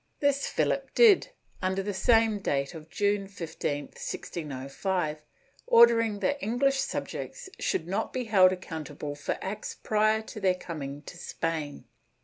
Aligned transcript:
This 0.19 0.47
Philip 0.47 0.95
did, 0.95 1.29
under 1.61 1.83
the 1.83 1.93
same 1.93 2.39
date 2.39 2.73
of 2.73 2.89
June 2.89 3.27
15, 3.27 3.83
1605, 3.89 5.23
ordering 5.67 6.19
that 6.21 6.41
English 6.41 6.79
subjects 6.79 7.49
should 7.59 7.87
not 7.87 8.11
be 8.11 8.23
held 8.23 8.51
accountable 8.51 9.13
for 9.13 9.37
acts 9.43 9.75
prior 9.75 10.23
to 10.23 10.39
their 10.39 10.55
coming 10.55 11.03
to 11.03 11.19
Spain. 11.19 11.83